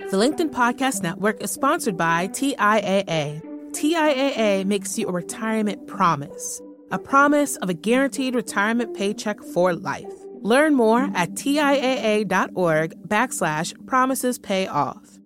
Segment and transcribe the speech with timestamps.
[0.00, 3.40] The LinkedIn Podcast Network is sponsored by TIAA.
[3.70, 10.12] TIAA makes you a retirement promise, a promise of a guaranteed retirement paycheck for life.
[10.40, 15.20] Learn more at TIAA.org backslash promises pay off.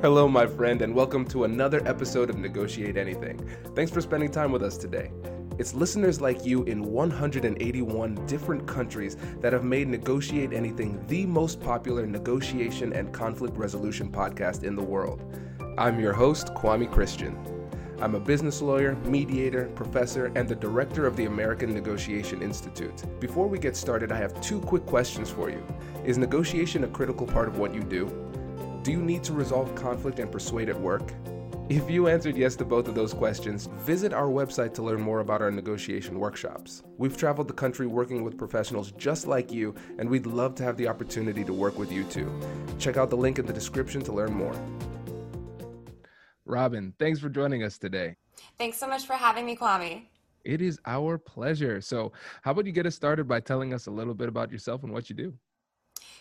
[0.00, 3.46] Hello, my friend, and welcome to another episode of Negotiate Anything.
[3.74, 5.10] Thanks for spending time with us today.
[5.60, 11.60] It's listeners like you in 181 different countries that have made Negotiate Anything the most
[11.60, 15.22] popular negotiation and conflict resolution podcast in the world.
[15.76, 17.36] I'm your host, Kwame Christian.
[18.00, 23.04] I'm a business lawyer, mediator, professor, and the director of the American Negotiation Institute.
[23.20, 25.62] Before we get started, I have two quick questions for you.
[26.06, 28.06] Is negotiation a critical part of what you do?
[28.82, 31.12] Do you need to resolve conflict and persuade at work?
[31.70, 35.20] If you answered yes to both of those questions, visit our website to learn more
[35.20, 36.82] about our negotiation workshops.
[36.98, 40.76] We've traveled the country working with professionals just like you, and we'd love to have
[40.76, 42.28] the opportunity to work with you too.
[42.80, 44.52] Check out the link in the description to learn more.
[46.44, 48.16] Robin, thanks for joining us today.
[48.58, 50.06] Thanks so much for having me, Kwame.
[50.44, 51.80] It is our pleasure.
[51.80, 52.10] So,
[52.42, 54.92] how about you get us started by telling us a little bit about yourself and
[54.92, 55.34] what you do?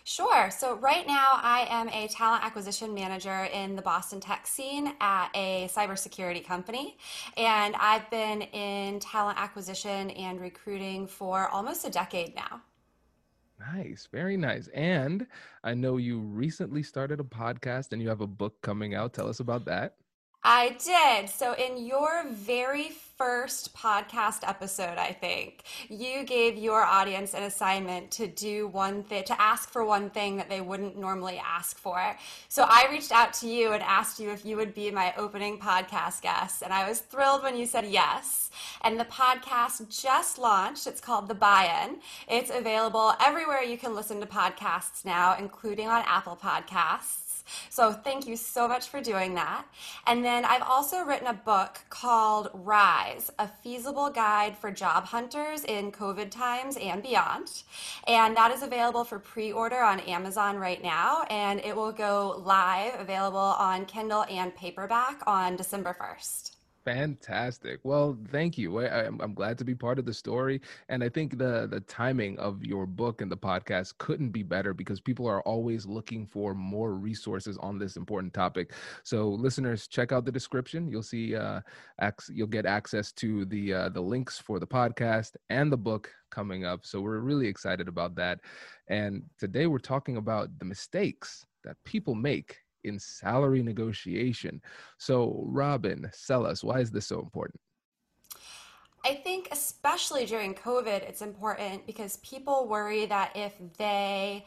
[0.04, 0.50] Sure.
[0.50, 5.30] So, right now, I am a talent acquisition manager in the Boston tech scene at
[5.36, 6.98] a cybersecurity company.
[7.38, 12.62] And I've been in talent acquisition and recruiting for almost a decade now.
[13.60, 14.68] Nice, very nice.
[14.70, 15.28] And
[15.64, 19.14] I know you recently started a podcast and you have a book coming out.
[19.14, 19.96] Tell us about that.
[20.44, 21.30] I did.
[21.30, 28.10] So, in your very first podcast episode, I think, you gave your audience an assignment
[28.12, 32.16] to do one thing, to ask for one thing that they wouldn't normally ask for.
[32.48, 35.60] So, I reached out to you and asked you if you would be my opening
[35.60, 36.62] podcast guest.
[36.62, 38.50] And I was thrilled when you said yes.
[38.82, 40.88] And the podcast just launched.
[40.88, 41.98] It's called The Buy In.
[42.30, 47.29] It's available everywhere you can listen to podcasts now, including on Apple Podcasts.
[47.70, 49.66] So thank you so much for doing that.
[50.08, 55.64] And then I've also written a book called Rise, a feasible guide for job hunters
[55.64, 57.64] in COVID times and beyond.
[58.08, 61.24] And that is available for pre order on Amazon right now.
[61.30, 66.59] And it will go live, available on Kindle and paperback on December 1st.
[66.90, 67.82] Fantastic.
[67.84, 68.80] Well, thank you.
[68.80, 71.82] I, am I'm glad to be part of the story, and I think the the
[71.82, 76.26] timing of your book and the podcast couldn't be better because people are always looking
[76.26, 78.74] for more resources on this important topic.
[79.04, 80.90] So, listeners, check out the description.
[80.90, 81.62] You'll see uh,
[82.02, 86.10] ac- you'll get access to the uh, the links for the podcast and the book
[86.32, 86.88] coming up.
[86.88, 88.40] So, we're really excited about that.
[88.88, 94.62] And today we're talking about the mistakes that people make in salary negotiation.
[94.98, 96.64] So, Robin, sell us.
[96.64, 97.60] Why is this so important?
[99.06, 104.46] I think, especially during COVID, it's important because people worry that if they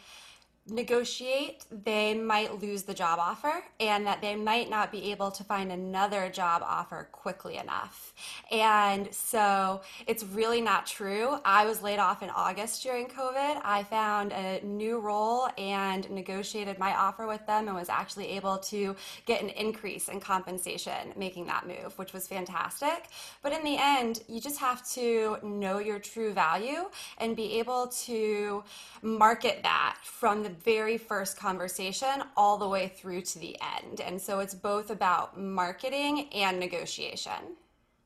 [0.68, 5.42] negotiate, they might lose the job offer and that they might not be able to
[5.42, 8.14] find another job offer quickly enough.
[8.50, 11.38] And so it's really not true.
[11.44, 13.60] I was laid off in August during COVID.
[13.64, 18.58] I found a new role and negotiated my offer with them and was actually able
[18.58, 18.94] to
[19.26, 23.08] get an increase in compensation making that move, which was fantastic.
[23.42, 27.88] But in the end, you just have to know your true value and be able
[27.88, 28.62] to
[29.02, 34.00] market that from the very first conversation all the way through to the end.
[34.00, 37.56] And so it's both about marketing and negotiation.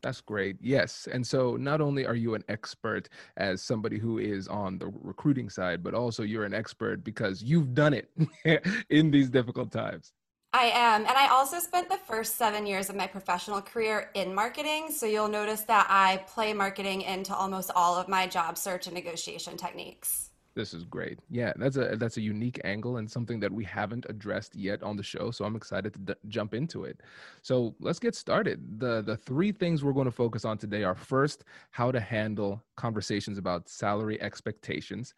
[0.03, 0.57] That's great.
[0.61, 1.09] Yes.
[1.11, 5.51] And so not only are you an expert as somebody who is on the recruiting
[5.51, 8.11] side, but also you're an expert because you've done it
[8.91, 10.13] in these difficult times.
[10.53, 11.03] I am.
[11.03, 14.91] And I also spent the first seven years of my professional career in marketing.
[14.91, 18.95] So you'll notice that I play marketing into almost all of my job search and
[18.95, 20.26] negotiation techniques.
[20.57, 21.21] This is great.
[21.29, 24.97] Yeah, that's a that's a unique angle and something that we haven't addressed yet on
[24.97, 25.31] the show.
[25.31, 27.03] So I'm excited to d- jump into it.
[27.43, 28.81] So let's get started.
[28.81, 32.65] the The three things we're going to focus on today are first, how to handle
[32.77, 35.13] conversations about salary expectations.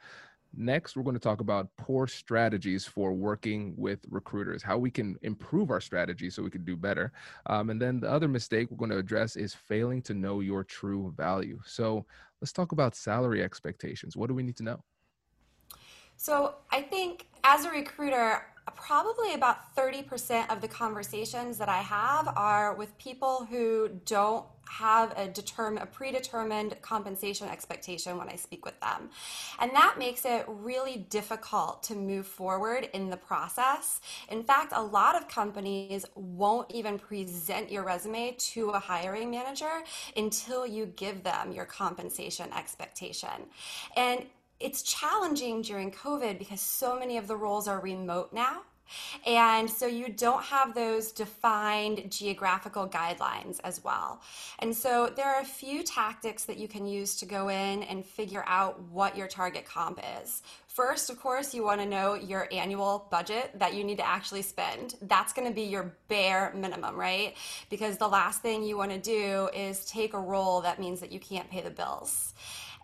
[0.57, 5.17] Next, we're going to talk about poor strategies for working with recruiters, how we can
[5.23, 7.13] improve our strategy so we can do better.
[7.47, 10.65] Um, and then the other mistake we're going to address is failing to know your
[10.65, 11.61] true value.
[11.67, 12.07] So
[12.41, 14.17] let's talk about salary expectations.
[14.17, 14.83] What do we need to know?
[16.19, 18.43] So I think as a recruiter,
[18.75, 25.17] probably about 30% of the conversations that I have are with people who don't have
[25.17, 29.09] a determined a predetermined compensation expectation when I speak with them.
[29.61, 34.01] And that makes it really difficult to move forward in the process.
[34.29, 39.83] In fact, a lot of companies won't even present your resume to a hiring manager
[40.17, 43.47] until you give them your compensation expectation.
[43.97, 44.27] And
[44.61, 48.63] it's challenging during COVID because so many of the roles are remote now.
[49.27, 54.21] And so you don't have those defined geographical guidelines as well.
[54.61, 58.05] And so there are a few tactics that you can use to go in and
[58.05, 60.43] figure out what your target comp is.
[60.67, 64.43] First, of course, you want to know your annual budget that you need to actually
[64.43, 64.95] spend.
[65.03, 67.37] That's going to be your bare minimum, right?
[67.69, 71.11] Because the last thing you want to do is take a role that means that
[71.11, 72.33] you can't pay the bills.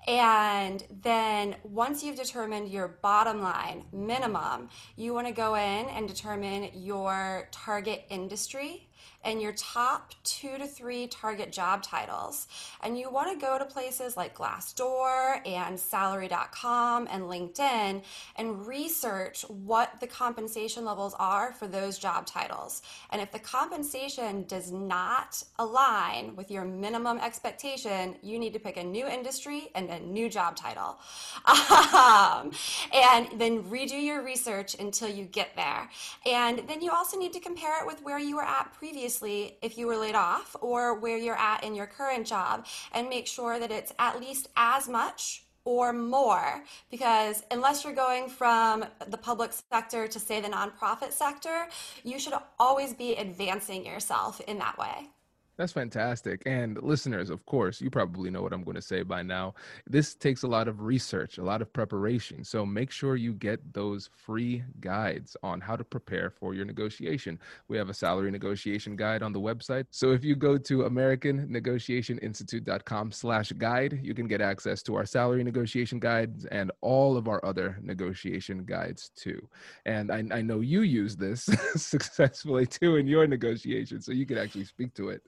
[0.06, 6.06] And then once you've determined your bottom line minimum, you want to go in and
[6.06, 8.88] determine your target industry
[9.24, 12.46] and your top two to three target job titles.
[12.82, 18.02] And you want to go to places like Glassdoor and Salary.com and LinkedIn
[18.36, 22.82] and research what the compensation levels are for those job titles.
[23.10, 28.76] And if the compensation does not align with your minimum expectation, you need to pick
[28.76, 30.98] a new industry and a new job title.
[31.94, 32.50] Um,
[32.92, 35.88] and then redo your research until you get there.
[36.26, 39.58] And then you also need to compare it with where you were at previously previously
[39.62, 43.26] if you were laid off or where you're at in your current job and make
[43.26, 49.16] sure that it's at least as much or more because unless you're going from the
[49.16, 51.68] public sector to say the nonprofit sector
[52.02, 55.08] you should always be advancing yourself in that way
[55.56, 56.42] that's fantastic.
[56.46, 59.54] And listeners, of course, you probably know what I'm going to say by now.
[59.86, 62.42] This takes a lot of research, a lot of preparation.
[62.44, 67.38] So make sure you get those free guides on how to prepare for your negotiation.
[67.68, 69.86] We have a salary negotiation guide on the website.
[69.90, 75.44] So if you go to americannegotiationinstitute.com slash guide, you can get access to our salary
[75.44, 79.46] negotiation guides and all of our other negotiation guides too.
[79.86, 81.44] And I, I know you use this
[81.76, 85.22] successfully too in your negotiation, so you can actually speak to it.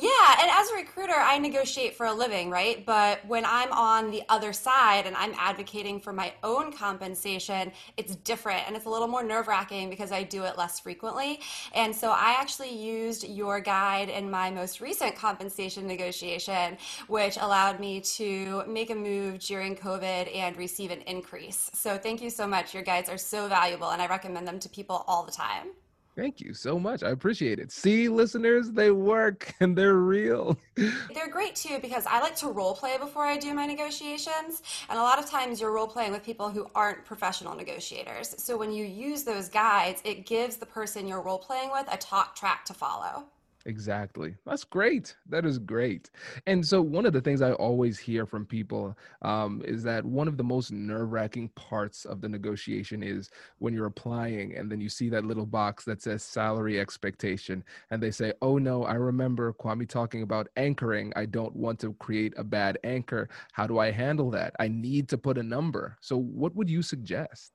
[0.00, 2.86] Yeah, and as a recruiter, I negotiate for a living, right?
[2.86, 8.14] But when I'm on the other side and I'm advocating for my own compensation, it's
[8.14, 11.40] different and it's a little more nerve wracking because I do it less frequently.
[11.74, 16.78] And so I actually used your guide in my most recent compensation negotiation,
[17.08, 21.72] which allowed me to make a move during COVID and receive an increase.
[21.74, 22.72] So thank you so much.
[22.72, 25.70] Your guides are so valuable and I recommend them to people all the time.
[26.18, 27.04] Thank you so much.
[27.04, 27.70] I appreciate it.
[27.70, 30.58] See, listeners, they work and they're real.
[31.14, 34.62] They're great too because I like to role play before I do my negotiations.
[34.88, 38.34] And a lot of times you're role playing with people who aren't professional negotiators.
[38.38, 41.96] So when you use those guides, it gives the person you're role playing with a
[41.96, 43.26] talk track to follow.
[43.66, 44.34] Exactly.
[44.46, 45.16] That's great.
[45.28, 46.10] That is great.
[46.46, 50.26] And so, one of the things I always hear from people um, is that one
[50.28, 53.28] of the most nerve wracking parts of the negotiation is
[53.58, 57.62] when you're applying and then you see that little box that says salary expectation.
[57.90, 61.12] And they say, Oh, no, I remember Kwame talking about anchoring.
[61.16, 63.28] I don't want to create a bad anchor.
[63.52, 64.54] How do I handle that?
[64.60, 65.98] I need to put a number.
[66.00, 67.52] So, what would you suggest?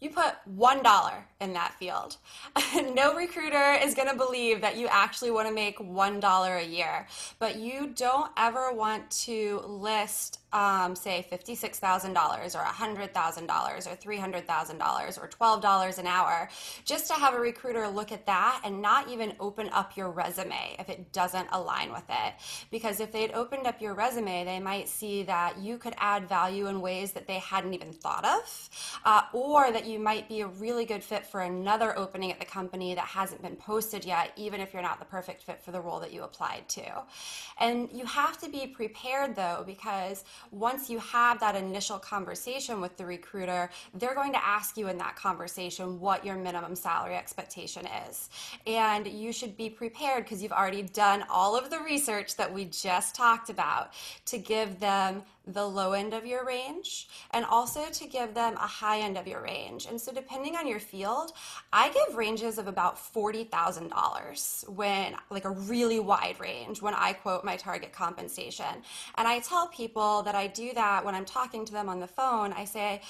[0.00, 2.16] You put $1 in that field.
[2.94, 7.06] no recruiter is going to believe that you actually want to make $1 a year,
[7.38, 15.28] but you don't ever want to list um, say $56,000 or $100,000 or $300,000 or
[15.28, 16.48] $12 an hour,
[16.84, 20.76] just to have a recruiter look at that and not even open up your resume
[20.78, 22.34] if it doesn't align with it.
[22.70, 26.66] Because if they'd opened up your resume, they might see that you could add value
[26.66, 28.70] in ways that they hadn't even thought of,
[29.04, 32.46] uh, or that you might be a really good fit for another opening at the
[32.46, 35.80] company that hasn't been posted yet, even if you're not the perfect fit for the
[35.80, 36.82] role that you applied to.
[37.60, 42.96] And you have to be prepared though, because once you have that initial conversation with
[42.96, 47.86] the recruiter, they're going to ask you in that conversation what your minimum salary expectation
[48.08, 48.30] is.
[48.66, 52.66] And you should be prepared because you've already done all of the research that we
[52.66, 53.92] just talked about
[54.26, 58.66] to give them the low end of your range and also to give them a
[58.66, 59.86] high end of your range.
[59.86, 61.32] And so, depending on your field,
[61.72, 67.44] I give ranges of about $40,000 when, like a really wide range, when I quote
[67.44, 68.82] my target compensation.
[69.16, 72.06] And I tell people that I do that when I'm talking to them on the
[72.06, 72.52] phone.
[72.52, 73.00] I say,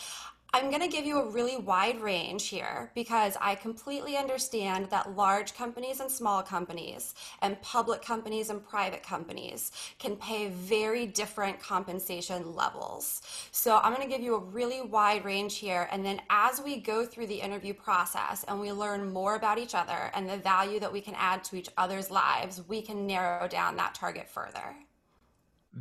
[0.54, 5.14] I'm going to give you a really wide range here because I completely understand that
[5.14, 11.60] large companies and small companies, and public companies and private companies can pay very different
[11.60, 13.20] compensation levels.
[13.52, 15.86] So I'm going to give you a really wide range here.
[15.92, 19.74] And then as we go through the interview process and we learn more about each
[19.74, 23.48] other and the value that we can add to each other's lives, we can narrow
[23.48, 24.74] down that target further.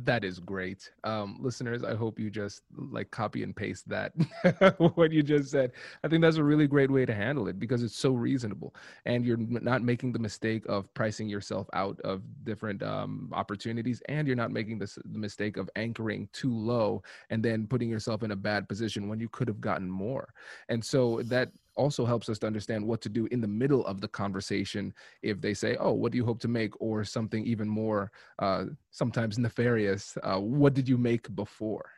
[0.04, 0.90] That is great.
[1.02, 4.12] Um, listeners, I hope you just like copy and paste that,
[4.78, 5.72] what you just said.
[6.04, 8.74] I think that's a really great way to handle it because it's so reasonable
[9.06, 14.26] and you're not making the mistake of pricing yourself out of different um, opportunities and
[14.26, 18.30] you're not making this, the mistake of anchoring too low and then putting yourself in
[18.30, 20.32] a bad position when you could have gotten more.
[20.68, 24.00] And so that also helps us to understand what to do in the middle of
[24.00, 24.92] the conversation
[25.22, 28.64] if they say oh what do you hope to make or something even more uh,
[28.90, 31.90] sometimes nefarious uh, what did you make before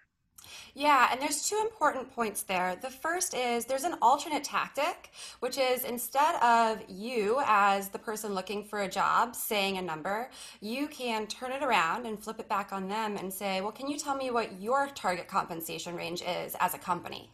[0.75, 2.77] yeah, and there's two important points there.
[2.81, 5.11] The first is there's an alternate tactic,
[5.41, 10.31] which is instead of you as the person looking for a job saying a number,
[10.61, 13.89] you can turn it around and flip it back on them and say, well, can
[13.89, 17.31] you tell me what your target compensation range is as a company?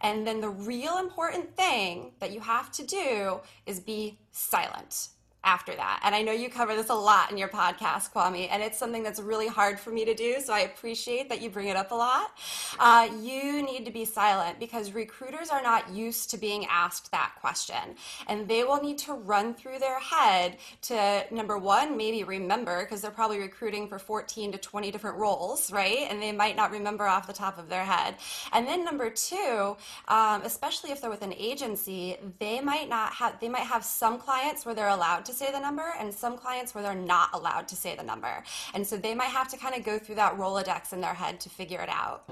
[0.00, 5.08] And then the real important thing that you have to do is be silent
[5.44, 6.00] after that.
[6.04, 9.02] And I know you cover this a lot in your podcast, Kwame, and it's something
[9.02, 10.40] that's really hard for me to do.
[10.40, 12.32] So I appreciate that you bring it up a lot.
[12.78, 17.32] Uh, you need to be silent because recruiters are not used to being asked that
[17.40, 17.96] question.
[18.28, 23.00] And they will need to run through their head to, number one, maybe remember, because
[23.00, 26.06] they're probably recruiting for 14 to 20 different roles, right?
[26.10, 28.16] And they might not remember off the top of their head.
[28.52, 29.76] And then number two,
[30.08, 34.18] um, especially if they're with an agency, they might not have, they might have some
[34.18, 37.30] clients where they're allowed to to say the number and some clients where they're not
[37.32, 38.42] allowed to say the number.
[38.74, 41.38] And so they might have to kind of go through that Rolodex in their head
[41.40, 42.24] to figure it out.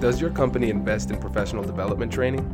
[0.00, 2.44] Does your company invest in professional development training?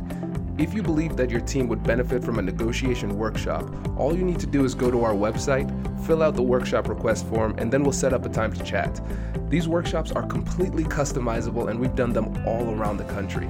[0.57, 4.39] If you believe that your team would benefit from a negotiation workshop, all you need
[4.39, 5.69] to do is go to our website,
[6.05, 9.01] fill out the workshop request form, and then we'll set up a time to chat.
[9.49, 13.49] These workshops are completely customizable and we've done them all around the country.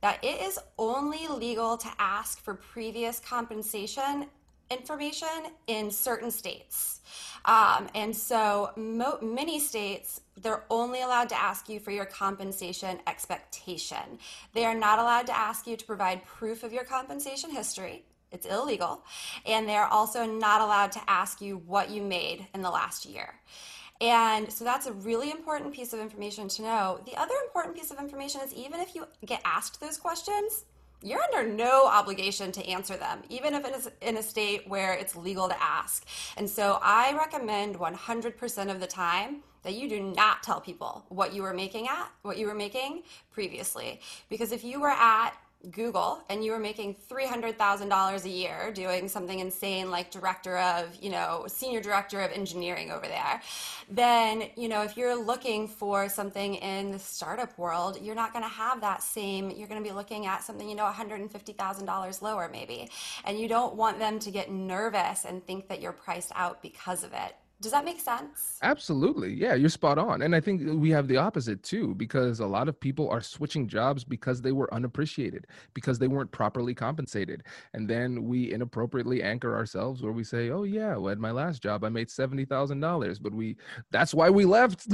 [0.00, 4.26] that it is only legal to ask for previous compensation
[4.70, 5.28] information
[5.66, 7.00] in certain states.
[7.44, 12.98] Um, and so, mo- many states, they're only allowed to ask you for your compensation
[13.06, 14.18] expectation.
[14.52, 18.04] They are not allowed to ask you to provide proof of your compensation history.
[18.30, 19.04] It's illegal.
[19.46, 23.06] And they are also not allowed to ask you what you made in the last
[23.06, 23.34] year.
[24.00, 27.00] And so that's a really important piece of information to know.
[27.04, 30.64] The other important piece of information is even if you get asked those questions,
[31.02, 34.94] you're under no obligation to answer them, even if it is in a state where
[34.94, 36.04] it's legal to ask.
[36.36, 41.32] And so I recommend 100% of the time that you do not tell people what
[41.32, 43.02] you were making at, what you were making
[43.32, 44.00] previously.
[44.28, 45.32] Because if you were at
[45.70, 51.10] Google and you were making $300,000 a year doing something insane like director of, you
[51.10, 53.42] know, senior director of engineering over there,
[53.90, 58.44] then, you know, if you're looking for something in the startup world, you're not going
[58.44, 62.48] to have that same, you're going to be looking at something, you know, $150,000 lower
[62.50, 62.88] maybe.
[63.24, 67.02] And you don't want them to get nervous and think that you're priced out because
[67.02, 67.34] of it.
[67.60, 68.56] Does that make sense?
[68.62, 69.34] Absolutely.
[69.34, 70.22] Yeah, you're spot on.
[70.22, 73.66] And I think we have the opposite too, because a lot of people are switching
[73.66, 77.42] jobs because they were unappreciated, because they weren't properly compensated.
[77.74, 81.60] And then we inappropriately anchor ourselves where we say, oh, yeah, well, at my last
[81.60, 83.20] job, I made $70,000.
[83.20, 83.56] But we,
[83.90, 84.86] that's why we left,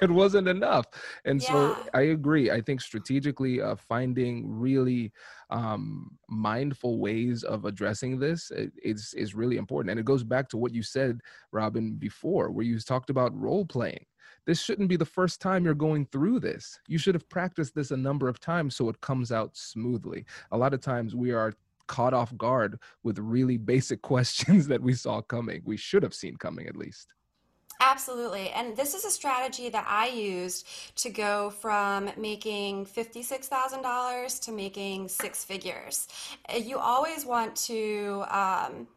[0.00, 0.86] it wasn't enough.
[1.26, 1.48] And yeah.
[1.48, 2.50] so I agree.
[2.50, 5.12] I think strategically uh, finding really,
[5.50, 8.50] um, mindful ways of addressing this
[8.82, 9.90] is is really important.
[9.90, 11.20] And it goes back to what you said,
[11.52, 14.04] Robin, before, where you talked about role playing.
[14.46, 16.78] this shouldn't be the first time you're going through this.
[16.86, 20.24] You should have practiced this a number of times so it comes out smoothly.
[20.52, 21.52] A lot of times we are
[21.86, 25.62] caught off guard with really basic questions that we saw coming.
[25.64, 27.14] We should have seen coming at least.
[27.80, 28.50] Absolutely.
[28.50, 30.66] And this is a strategy that I used
[30.96, 36.08] to go from making $56,000 to making six figures.
[36.54, 38.88] You always want to um,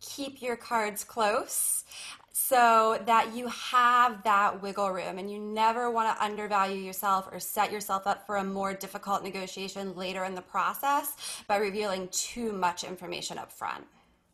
[0.00, 1.84] keep your cards close
[2.32, 7.38] so that you have that wiggle room and you never want to undervalue yourself or
[7.38, 12.52] set yourself up for a more difficult negotiation later in the process by revealing too
[12.52, 13.84] much information up front.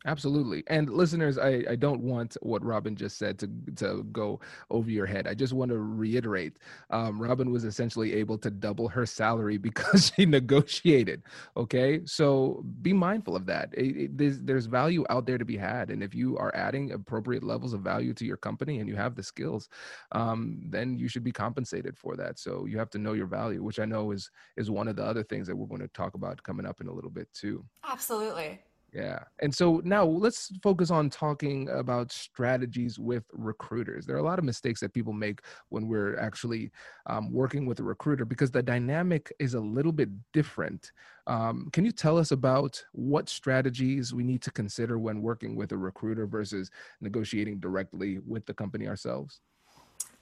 [0.05, 0.63] Absolutely.
[0.67, 5.07] And listeners, I, I don't want what Robin just said to, to go over your
[5.07, 5.27] head.
[5.27, 6.59] I just want to reiterate
[6.91, 11.23] um, Robin was essentially able to double her salary because she negotiated.
[11.57, 12.01] Okay.
[12.05, 13.73] So be mindful of that.
[13.73, 15.89] It, it, there's, there's value out there to be had.
[15.89, 19.15] And if you are adding appropriate levels of value to your company and you have
[19.15, 19.69] the skills,
[20.11, 22.37] um, then you should be compensated for that.
[22.37, 25.03] So you have to know your value, which I know is, is one of the
[25.03, 27.65] other things that we're going to talk about coming up in a little bit too.
[27.83, 28.59] Absolutely.
[28.95, 29.19] Yeah.
[29.41, 34.05] And so now let's focus on talking about strategies with recruiters.
[34.05, 36.71] There are a lot of mistakes that people make when we're actually
[37.05, 40.93] um, working with a recruiter because the dynamic is a little bit different.
[41.27, 45.73] Um, can you tell us about what strategies we need to consider when working with
[45.73, 46.71] a recruiter versus
[47.01, 49.41] negotiating directly with the company ourselves?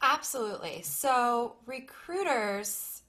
[0.01, 0.81] Absolutely.
[0.81, 3.02] So, recruiters,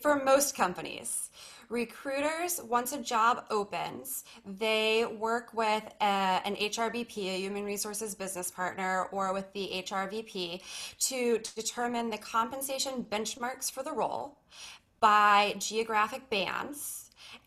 [0.00, 1.30] for most companies,
[1.68, 8.50] recruiters, once a job opens, they work with a, an HRBP, a human resources business
[8.50, 10.62] partner, or with the HRVP
[11.08, 14.38] to determine the compensation benchmarks for the role
[15.00, 17.01] by geographic bands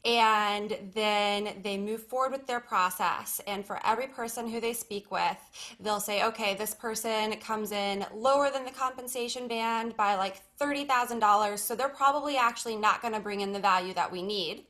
[0.05, 3.41] and then they move forward with their process.
[3.47, 5.37] And for every person who they speak with
[5.79, 11.59] they'll say okay this person comes in lower than the compensation band by like $30000
[11.59, 14.65] so they're probably actually not going to bring in the value that we need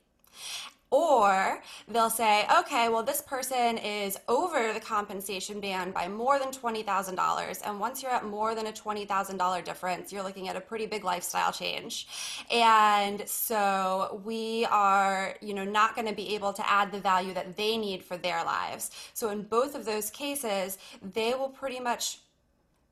[0.91, 6.49] or they'll say, okay, well, this person is over the compensation band by more than
[6.49, 7.61] $20,000.
[7.65, 11.03] And once you're at more than a $20,000 difference, you're looking at a pretty big
[11.03, 12.07] lifestyle change.
[12.51, 17.33] And so we are, you know, not going to be able to add the value
[17.33, 18.91] that they need for their lives.
[19.13, 22.19] So in both of those cases, they will pretty much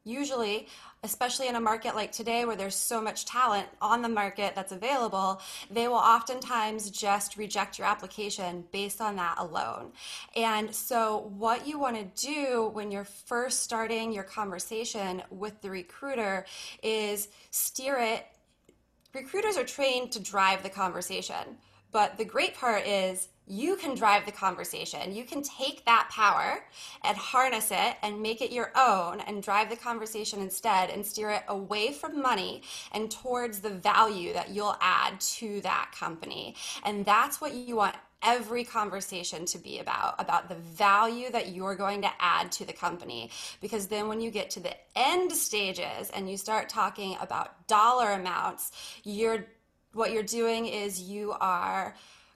[0.03, 0.67] usually
[1.03, 4.71] especially in a market like today where there's so much talent on the market that's
[4.71, 9.91] available, they will oftentimes just reject your application based on that alone.
[10.35, 15.69] And so, what you want to do when you're first starting your conversation with the
[15.69, 16.45] recruiter
[16.81, 18.25] is steer it.
[19.13, 21.57] Recruiters are trained to drive the conversation.
[21.91, 25.13] But the great part is you can drive the conversation.
[25.13, 26.63] You can take that power
[27.03, 31.29] and harness it and make it your own and drive the conversation instead and steer
[31.29, 32.61] it away from money
[32.93, 36.55] and towards the value that you'll add to that company.
[36.85, 41.75] And that's what you want every conversation to be about about the value that you're
[41.75, 43.29] going to add to the company
[43.59, 48.11] because then when you get to the end stages and you start talking about dollar
[48.11, 48.71] amounts
[49.03, 49.45] you're
[49.91, 51.93] what you're doing is you are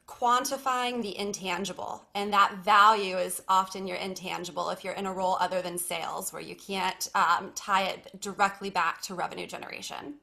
[0.08, 5.38] quantifying the intangible and that value is often your intangible if you're in a role
[5.42, 10.16] other than sales where you can't um, tie it directly back to revenue generation.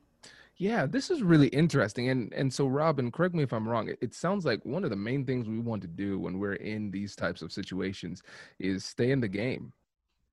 [0.57, 3.99] Yeah this is really interesting and and so robin correct me if i'm wrong it,
[4.01, 6.91] it sounds like one of the main things we want to do when we're in
[6.93, 8.23] these types of situations
[8.61, 9.73] is stay in the game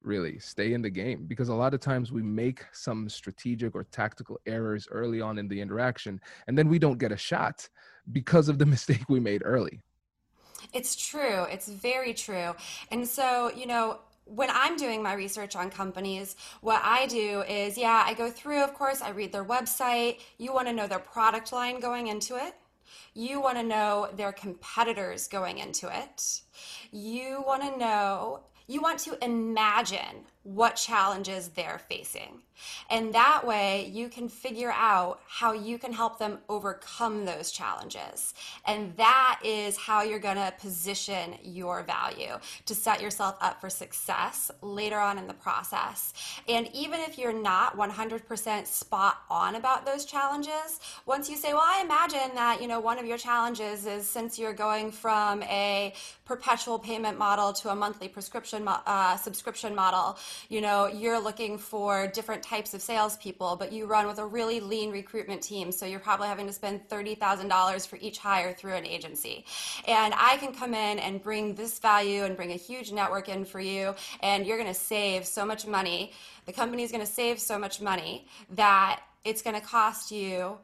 [0.04, 3.84] really stay in the game because a lot of times we make some strategic or
[3.86, 7.68] tactical errors early on in the interaction and then we don't get a shot
[8.12, 9.80] because of the mistake we made early
[10.74, 12.54] it's true it's very true
[12.92, 17.78] and so you know when I'm doing my research on companies, what I do is,
[17.78, 20.20] yeah, I go through, of course, I read their website.
[20.38, 22.54] You want to know their product line going into it.
[23.14, 26.42] You want to know their competitors going into it.
[26.92, 32.42] You want to know you want to imagine what challenges they're facing.
[32.90, 38.34] And that way you can figure out how you can help them overcome those challenges.
[38.66, 43.70] And that is how you're going to position your value to set yourself up for
[43.70, 46.14] success later on in the process.
[46.48, 51.64] And even if you're not 100% spot on about those challenges, once you say, well,
[51.64, 55.94] I imagine that, you know, one of your challenges is since you're going from a
[56.26, 60.18] perpetual payment model to a monthly prescription uh, subscription model,
[60.50, 64.60] you know, you're looking for different types of salespeople, but you run with a really
[64.60, 65.72] lean recruitment team.
[65.72, 69.46] So you're probably having to spend $30,000 for each hire through an agency.
[69.88, 73.46] And I can come in and bring this value and bring a huge network in
[73.46, 76.14] for you, and you're going to save so much money.
[76.46, 80.58] The company is going to save so much money that it's going to cost you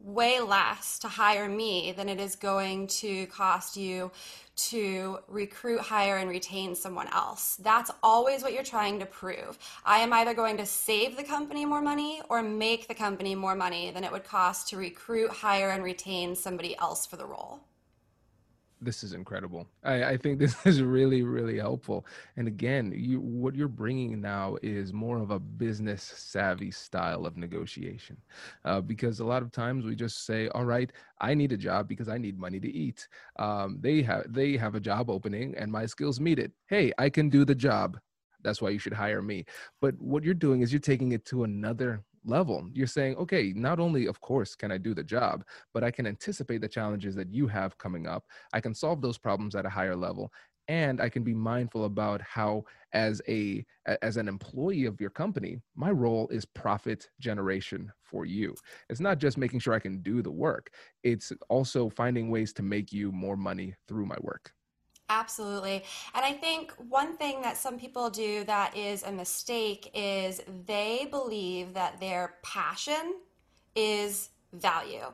[0.00, 4.10] way less to hire me than it is going to cost you
[4.56, 7.56] to recruit, hire, and retain someone else.
[7.62, 9.58] That's always what you're trying to prove.
[9.84, 13.54] I am either going to save the company more money or make the company more
[13.54, 17.60] money than it would cost to recruit, hire, and retain somebody else for the role
[18.80, 19.66] this is incredible.
[19.82, 22.06] I, I, think this is really, really helpful.
[22.36, 27.36] And again, you what you're bringing now is more of a business savvy style of
[27.36, 28.16] negotiation,
[28.64, 31.88] uh, because a lot of times we just say, "All right, I need a job
[31.88, 35.70] because I need money to eat." Um, they have they have a job opening, and
[35.70, 36.52] my skills meet it.
[36.66, 37.98] Hey, I can do the job.
[38.42, 39.44] That's why you should hire me.
[39.80, 42.68] But what you're doing is you're taking it to another level.
[42.72, 46.06] You're saying, okay, not only, of course, can I do the job, but I can
[46.06, 48.24] anticipate the challenges that you have coming up.
[48.52, 50.32] I can solve those problems at a higher level.
[50.68, 53.64] And I can be mindful about how, as a
[54.02, 58.54] as an employee of your company, my role is profit generation for you.
[58.90, 60.70] It's not just making sure I can do the work;
[61.02, 64.52] it's also finding ways to make you more money through my work.
[65.10, 65.84] Absolutely.
[66.14, 71.08] And I think one thing that some people do that is a mistake is they
[71.10, 73.14] believe that their passion
[73.74, 75.04] is value.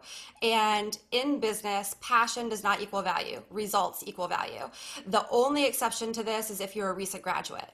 [0.42, 4.68] And in business, passion does not equal value, results equal value.
[5.06, 7.70] The only exception to this is if you're a recent graduate.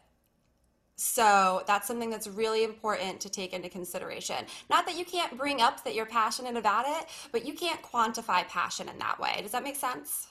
[0.97, 4.45] So that's something that's really important to take into consideration.
[4.69, 8.47] Not that you can't bring up that you're passionate about it, but you can't quantify
[8.47, 9.39] passion in that way.
[9.41, 10.27] Does that make sense?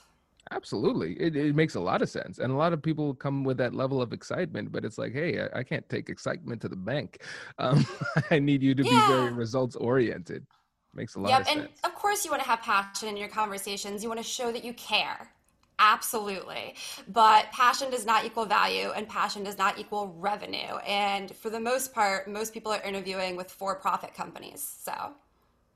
[0.52, 1.14] Absolutely.
[1.20, 2.38] It, it makes a lot of sense.
[2.38, 5.40] And a lot of people come with that level of excitement, but it's like, hey,
[5.42, 7.22] I, I can't take excitement to the bank.
[7.58, 7.86] Um,
[8.30, 8.90] I need you to yeah.
[8.90, 10.46] be very results oriented.
[10.94, 11.56] Makes a lot yep, of sense.
[11.58, 14.02] Yeah, and of course, you want to have passion in your conversations.
[14.02, 15.30] You want to show that you care.
[15.78, 16.74] Absolutely.
[17.08, 20.76] But passion does not equal value, and passion does not equal revenue.
[20.86, 24.76] And for the most part, most people are interviewing with for profit companies.
[24.82, 25.12] So.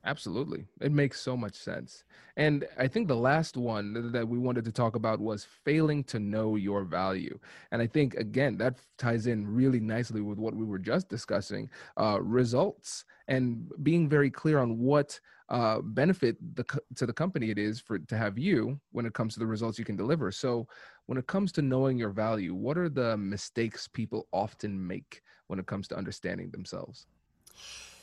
[0.06, 0.66] Absolutely.
[0.82, 2.04] It makes so much sense.
[2.36, 6.18] And I think the last one that we wanted to talk about was failing to
[6.18, 7.38] know your value.
[7.70, 11.70] And I think, again, that ties in really nicely with what we were just discussing
[11.98, 16.64] uh, results and being very clear on what uh, benefit the,
[16.96, 19.78] to the company it is for to have you when it comes to the results
[19.78, 20.30] you can deliver.
[20.30, 20.68] So,
[21.06, 25.58] when it comes to knowing your value, what are the mistakes people often make when
[25.58, 27.06] it comes to understanding themselves?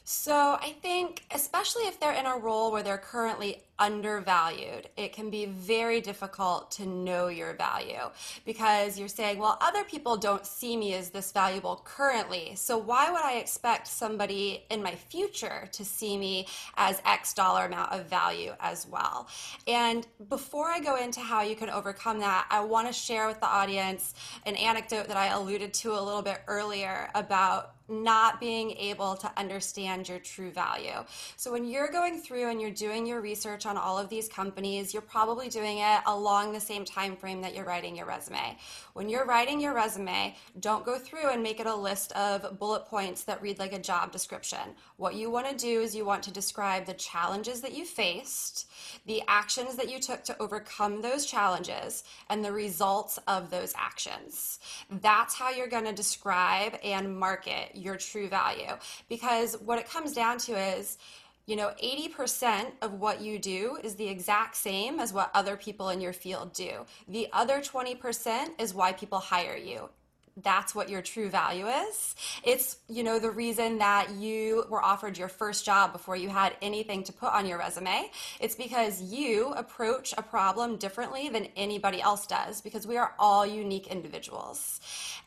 [0.03, 5.29] So I think, especially if they're in a role where they're currently undervalued, it can
[5.29, 8.09] be very difficult to know your value
[8.45, 12.53] because you're saying, well, other people don't see me as this valuable currently.
[12.55, 17.65] So why would I expect somebody in my future to see me as X dollar
[17.65, 19.27] amount of value as well?
[19.67, 23.39] And before I go into how you can overcome that, I want to share with
[23.39, 24.13] the audience
[24.45, 29.31] an anecdote that I alluded to a little bit earlier about not being able to
[29.37, 31.03] understand your true value.
[31.35, 34.93] So when you're going through and you're doing your research on all of these companies,
[34.93, 38.57] you're probably doing it along the same time frame that you're writing your resume.
[38.93, 42.85] When you're writing your resume, don't go through and make it a list of bullet
[42.85, 44.75] points that read like a job description.
[44.97, 48.69] What you want to do is you want to describe the challenges that you faced,
[49.05, 54.59] the actions that you took to overcome those challenges, and the results of those actions.
[54.89, 58.71] That's how you're going to describe and market your true value.
[59.09, 60.97] Because what it comes down to is,
[61.47, 65.89] you know, 80% of what you do is the exact same as what other people
[65.89, 66.85] in your field do.
[67.07, 69.89] The other 20% is why people hire you
[70.37, 72.15] that's what your true value is.
[72.43, 76.55] It's, you know, the reason that you were offered your first job before you had
[76.61, 78.09] anything to put on your resume.
[78.39, 83.45] It's because you approach a problem differently than anybody else does because we are all
[83.45, 84.79] unique individuals.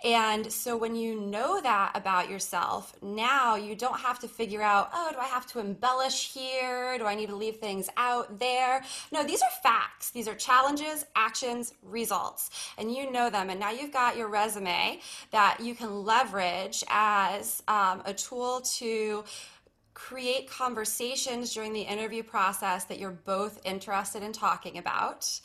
[0.02, 4.90] And so when you know that about yourself, now you don't have to figure out,
[4.92, 6.98] oh, do I have to embellish here?
[6.98, 8.82] Do I need to leave things out there?
[9.12, 10.10] No, these are facts.
[10.10, 12.50] These are challenges, actions, results.
[12.76, 13.50] And you know them.
[13.50, 14.93] And now you've got your resume
[15.30, 19.24] that you can leverage as um, a tool to
[19.94, 25.40] create conversations during the interview process that you're both interested in talking about,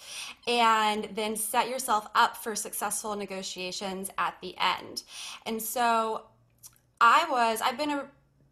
[0.47, 5.03] and then set yourself up for successful negotiations at the end.
[5.45, 6.25] And so
[6.99, 8.07] I was, I've been a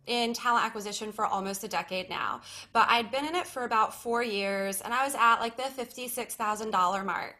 [0.06, 3.94] in talent acquisition for almost a decade now, but I'd been in it for about
[3.94, 7.36] four years and I was at like the $56,000 mark.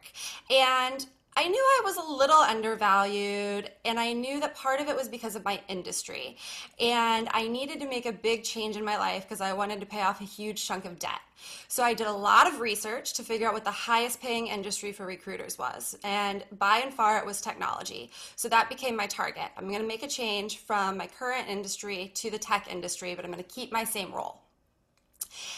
[0.50, 1.06] And
[1.40, 5.08] I knew I was a little undervalued, and I knew that part of it was
[5.08, 6.36] because of my industry.
[6.80, 9.86] And I needed to make a big change in my life because I wanted to
[9.86, 11.20] pay off a huge chunk of debt.
[11.68, 14.90] So I did a lot of research to figure out what the highest paying industry
[14.90, 15.96] for recruiters was.
[16.02, 18.10] And by and far, it was technology.
[18.34, 19.48] So that became my target.
[19.56, 23.24] I'm going to make a change from my current industry to the tech industry, but
[23.24, 24.40] I'm going to keep my same role.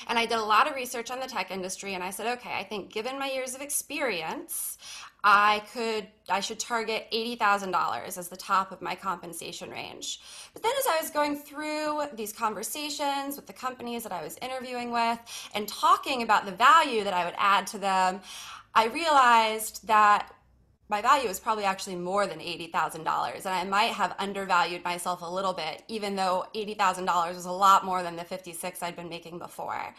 [0.08, 2.54] And I did a lot of research on the tech industry and I said, okay,
[2.54, 4.78] I think given my years of experience,
[5.22, 10.20] I could I should target $80,000 as the top of my compensation range.
[10.54, 14.38] But then as I was going through these conversations with the companies that I was
[14.40, 15.18] interviewing with
[15.54, 18.20] and talking about the value that I would add to them,
[18.74, 20.32] I realized that
[20.90, 25.30] my value is probably actually more than $80,000 and I might have undervalued myself a
[25.30, 29.38] little bit even though $80,000 was a lot more than the 56 I'd been making
[29.38, 29.94] before.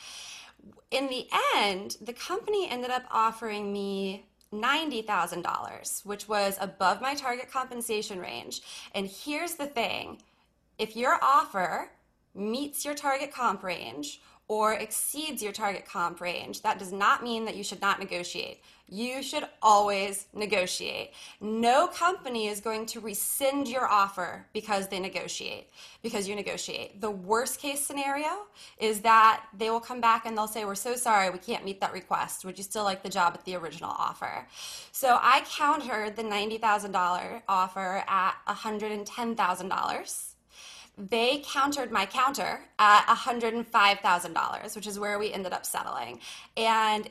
[0.92, 7.50] In the end, the company ended up offering me $90,000, which was above my target
[7.50, 8.62] compensation range.
[8.94, 10.22] And here's the thing
[10.78, 11.90] if your offer
[12.36, 17.46] meets your target comp range or exceeds your target comp range, that does not mean
[17.46, 18.62] that you should not negotiate.
[18.94, 21.14] You should always negotiate.
[21.40, 25.70] No company is going to rescind your offer because they negotiate,
[26.04, 27.00] because you negotiate.
[27.00, 30.98] The worst case scenario is that they will come back and they'll say, We're so
[30.98, 32.44] sorry, we can't meet that request.
[32.44, 34.46] Would you still like the job at the original offer?
[34.92, 40.28] So I countered the $90,000 offer at $110,000
[40.98, 46.20] they countered my counter at $105,000, which is where we ended up settling.
[46.58, 47.10] And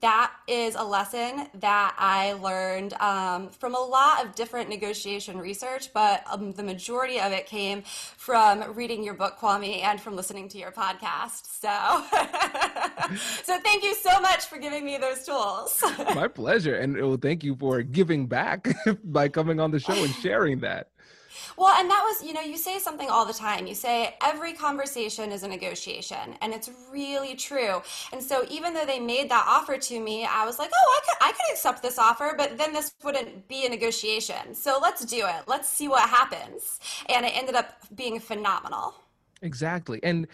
[0.00, 5.92] that is a lesson that I learned um, from a lot of different negotiation research,
[5.94, 10.48] but um, the majority of it came from reading your book, Kwame, and from listening
[10.50, 11.46] to your podcast.
[11.46, 11.68] So,
[13.44, 15.82] so thank you so much for giving me those tools.
[16.14, 18.68] My pleasure, and well, thank you for giving back
[19.04, 20.90] by coming on the show and sharing that.
[21.56, 23.66] Well, and that was, you know, you say something all the time.
[23.66, 27.82] You say every conversation is a negotiation, and it's really true.
[28.12, 31.06] And so even though they made that offer to me, I was like, oh, I
[31.06, 34.54] could, I could accept this offer, but then this wouldn't be a negotiation.
[34.54, 35.44] So let's do it.
[35.46, 36.80] Let's see what happens.
[37.08, 38.94] And it ended up being phenomenal.
[39.42, 40.00] Exactly.
[40.02, 40.26] And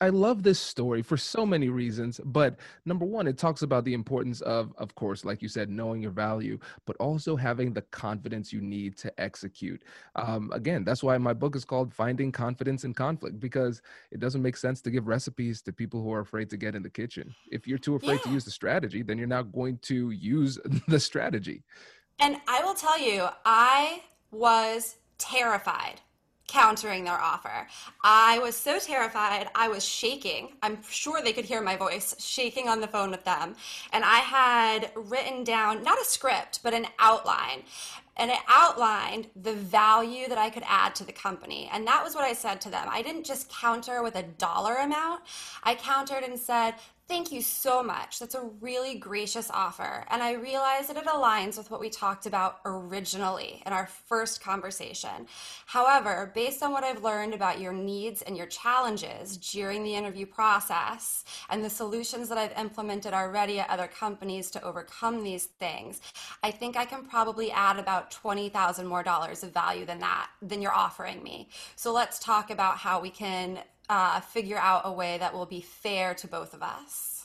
[0.00, 3.94] I love this story for so many reasons, but number one, it talks about the
[3.94, 8.52] importance of, of course, like you said, knowing your value, but also having the confidence
[8.52, 9.82] you need to execute.
[10.16, 14.42] Um, again, that's why my book is called Finding Confidence in Conflict, because it doesn't
[14.42, 17.34] make sense to give recipes to people who are afraid to get in the kitchen.
[17.50, 18.24] If you're too afraid yeah.
[18.24, 20.58] to use the strategy, then you're not going to use
[20.88, 21.62] the strategy.
[22.20, 26.00] And I will tell you, I was terrified
[26.48, 27.68] countering their offer.
[28.02, 30.54] I was so terrified, I was shaking.
[30.62, 33.54] I'm sure they could hear my voice shaking on the phone with them.
[33.92, 37.62] And I had written down not a script, but an outline.
[38.16, 41.70] And it outlined the value that I could add to the company.
[41.72, 42.88] And that was what I said to them.
[42.90, 45.20] I didn't just counter with a dollar amount,
[45.62, 46.74] I countered and said,
[47.08, 48.18] Thank you so much.
[48.18, 50.04] That's a really gracious offer.
[50.10, 54.42] And I realize that it aligns with what we talked about originally in our first
[54.42, 55.26] conversation.
[55.64, 60.26] However, based on what I've learned about your needs and your challenges during the interview
[60.26, 66.02] process and the solutions that I've implemented already at other companies to overcome these things,
[66.42, 70.60] I think I can probably add about 20,000 more dollars of value than that, than
[70.60, 71.48] you're offering me.
[71.74, 75.60] So let's talk about how we can uh, figure out a way that will be
[75.60, 77.18] fair to both of us.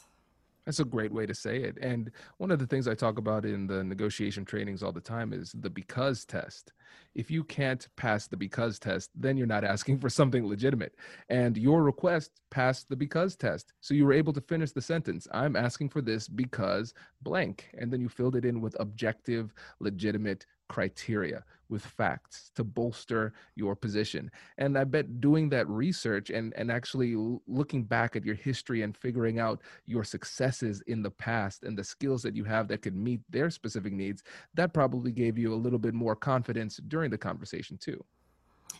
[0.66, 1.78] That's a great way to say it.
[1.82, 5.34] And one of the things I talk about in the negotiation trainings all the time
[5.34, 6.72] is the because test.
[7.16, 10.96] If you can't pass the because test, then you're not asking for something legitimate.
[11.30, 13.74] And your request passed the because test.
[13.82, 17.70] So you were able to finish the sentence I'm asking for this because blank.
[17.78, 23.76] And then you filled it in with objective, legitimate criteria with facts to bolster your
[23.76, 24.32] position.
[24.58, 27.16] And I bet doing that research and, and actually
[27.48, 31.84] looking back at your history and figuring out your successes in the past and the
[31.84, 34.24] skills that you have that could meet their specific needs,
[34.56, 38.04] that probably gave you a little bit more confidence during the conversation too.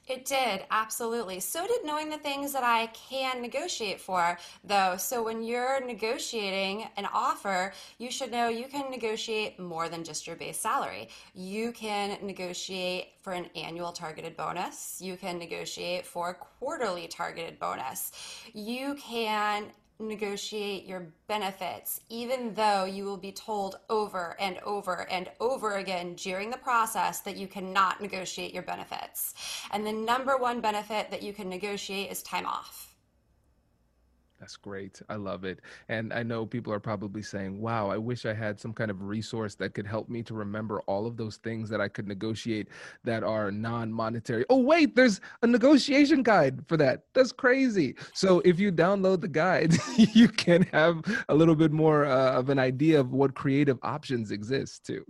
[0.06, 1.40] It did, absolutely.
[1.40, 4.98] So did knowing the things that I can negotiate for, though.
[4.98, 10.28] So when you're negotiating an offer, you should know you can negotiate more than just
[10.28, 11.08] your base salary.
[11.34, 17.58] You can negotiate for an annual targeted bonus, you can negotiate for a quarterly targeted
[17.58, 18.12] bonus,
[18.54, 19.68] you can
[20.00, 26.16] negotiate your benefits, even though you will be told over and over and over again
[26.16, 29.34] during the process that you cannot negotiate your benefits.
[29.72, 32.93] And the number one benefit that you can negotiate is time off.
[34.44, 35.02] That's great.
[35.08, 35.62] I love it.
[35.88, 39.02] And I know people are probably saying, wow, I wish I had some kind of
[39.02, 42.68] resource that could help me to remember all of those things that I could negotiate
[43.06, 44.44] that are non monetary.
[44.50, 47.04] Oh, wait, there's a negotiation guide for that.
[47.14, 47.96] That's crazy.
[48.14, 52.50] So if you download the guide, you can have a little bit more uh, of
[52.50, 55.06] an idea of what creative options exist too.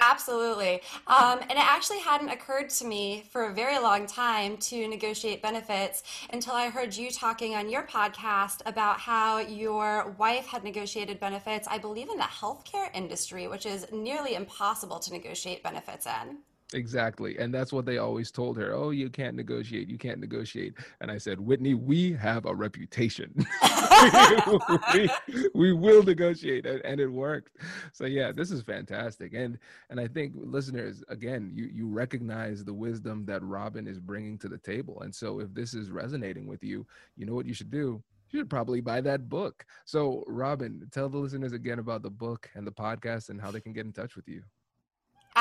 [0.00, 0.82] Absolutely.
[1.06, 5.40] Um, and it actually hadn't occurred to me for a very long time to negotiate
[5.40, 10.64] benefits until I heard you talking on your podcast podcast about how your wife had
[10.64, 16.06] negotiated benefits, I believe, in the healthcare industry, which is nearly impossible to negotiate benefits
[16.06, 16.38] in.
[16.72, 17.36] Exactly.
[17.36, 18.72] And that's what they always told her.
[18.72, 19.88] Oh, you can't negotiate.
[19.88, 20.74] You can't negotiate.
[21.00, 23.34] And I said, Whitney, we have a reputation.
[24.94, 25.10] we,
[25.52, 26.66] we, will negotiate.
[26.66, 27.56] And, and, it worked.
[27.92, 29.34] So yeah, this is fantastic.
[29.34, 29.58] And
[29.88, 34.48] and I think listeners, again, you you recognize the wisdom that Robin is bringing to
[34.48, 35.00] the table.
[35.00, 36.86] And so if this is resonating with you,
[37.16, 38.00] you know what you should do?
[38.30, 39.64] You should probably buy that book.
[39.84, 43.60] So, Robin, tell the listeners again about the book and the podcast and how they
[43.60, 44.42] can get in touch with you.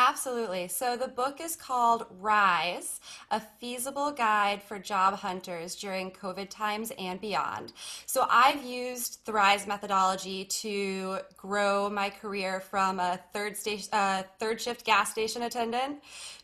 [0.01, 0.69] Absolutely.
[0.69, 6.93] So the book is called Rise, a feasible guide for job hunters during COVID times
[6.97, 7.73] and beyond.
[8.05, 14.23] So I've used the Rise methodology to grow my career from a third station, uh,
[14.39, 15.97] third shift gas station attendant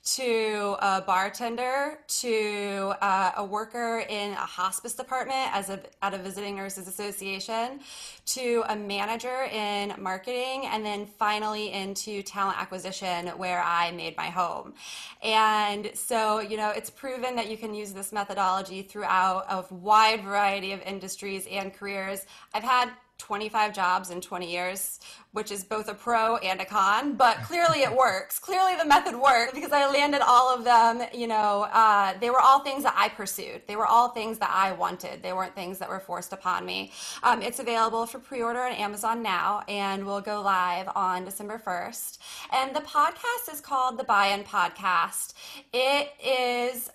[0.05, 6.17] to a bartender to uh, a worker in a hospice department as a, at a
[6.17, 7.79] visiting nurses association
[8.27, 14.25] to a manager in marketing and then finally into talent acquisition where I made my
[14.25, 14.73] home.
[15.21, 20.23] And so, you know, it's proven that you can use this methodology throughout a wide
[20.23, 22.25] variety of industries and careers.
[22.55, 24.99] I've had 25 jobs in 20 years,
[25.31, 28.39] which is both a pro and a con, but clearly it works.
[28.39, 31.01] Clearly the method worked because I landed all of them.
[31.13, 33.61] You know, uh, they were all things that I pursued.
[33.67, 35.23] They were all things that I wanted.
[35.23, 36.91] They weren't things that were forced upon me.
[37.23, 41.61] Um, it's available for pre order on Amazon now and will go live on December
[41.65, 42.17] 1st.
[42.53, 45.33] And the podcast is called the Buy In Podcast.
[45.73, 46.91] It is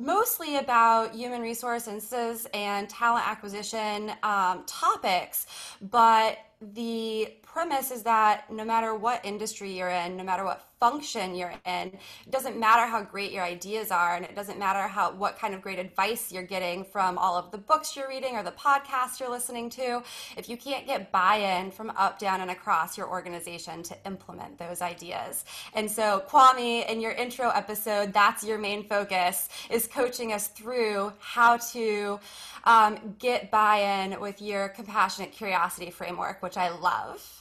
[0.00, 5.46] mostly about human resources and talent acquisition um, topics,
[5.82, 11.34] but the premise is that no matter what industry you're in, no matter what function
[11.34, 15.12] you're in, it doesn't matter how great your ideas are, and it doesn't matter how
[15.12, 18.42] what kind of great advice you're getting from all of the books you're reading or
[18.42, 20.02] the podcasts you're listening to.
[20.36, 24.80] If you can't get buy-in from up, down, and across your organization to implement those
[24.80, 25.44] ideas,
[25.74, 31.12] and so Kwame, in your intro episode, that's your main focus is coaching us through
[31.18, 32.20] how to
[32.64, 37.40] um, get buy-in with your compassionate curiosity framework, which I love.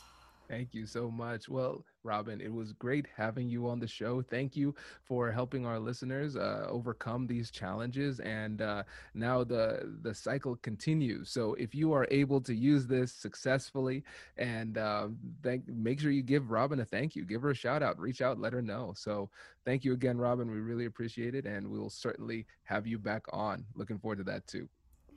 [0.50, 1.48] Thank you so much.
[1.48, 4.24] Well, Robin, it was great having you on the show.
[4.24, 8.20] Thank you for helping our listeners uh, overcome these challenges.
[8.22, 11.30] And uh, now the the cycle continues.
[11.30, 14.04] So if you are able to use this successfully,
[14.38, 15.10] and uh,
[15.44, 17.26] thank, make sure you give Robin a thank you.
[17.26, 18.00] Give her a shout out.
[18.00, 18.40] Reach out.
[18.40, 18.94] Let her know.
[18.98, 19.30] So
[19.66, 20.50] thank you again, Robin.
[20.50, 23.66] We really appreciate it, and we will certainly have you back on.
[23.76, 24.68] Looking forward to that too.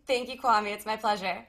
[0.07, 0.73] Thank you, Kwame.
[0.73, 1.47] It's my pleasure.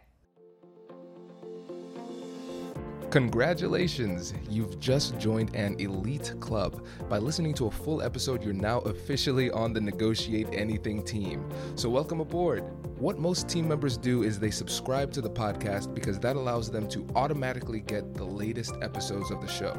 [3.14, 4.34] Congratulations!
[4.50, 6.84] You've just joined an elite club.
[7.08, 11.48] By listening to a full episode, you're now officially on the Negotiate Anything team.
[11.76, 12.64] So, welcome aboard.
[12.98, 16.88] What most team members do is they subscribe to the podcast because that allows them
[16.90, 19.78] to automatically get the latest episodes of the show.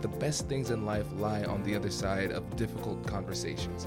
[0.00, 3.86] The best things in life lie on the other side of difficult conversations.